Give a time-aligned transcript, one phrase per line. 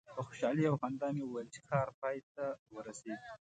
[0.15, 3.19] په خوشحالي او خندا مې وویل چې کار پای ته ورسید.